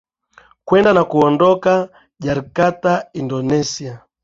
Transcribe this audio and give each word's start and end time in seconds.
kwenda 0.65 0.93
na 0.93 1.03
kuondoka 1.05 1.89
jarkata 2.19 3.05
indonesia 3.13 3.99